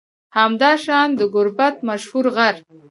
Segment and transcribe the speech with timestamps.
[0.39, 2.55] همداشان د گربت مشهور غر